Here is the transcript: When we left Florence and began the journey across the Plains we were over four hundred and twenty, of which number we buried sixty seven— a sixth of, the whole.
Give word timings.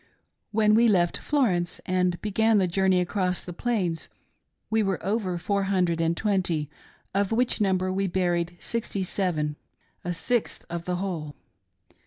When 0.51 0.73
we 0.73 0.87
left 0.87 1.19
Florence 1.19 1.79
and 1.85 2.19
began 2.23 2.57
the 2.57 2.65
journey 2.67 2.99
across 3.01 3.43
the 3.43 3.53
Plains 3.53 4.09
we 4.71 4.81
were 4.81 4.97
over 5.05 5.37
four 5.37 5.65
hundred 5.65 6.01
and 6.01 6.17
twenty, 6.17 6.71
of 7.13 7.31
which 7.31 7.61
number 7.61 7.93
we 7.93 8.07
buried 8.07 8.57
sixty 8.59 9.03
seven— 9.03 9.57
a 10.03 10.11
sixth 10.11 10.65
of, 10.71 10.85
the 10.85 10.95
whole. 10.95 11.35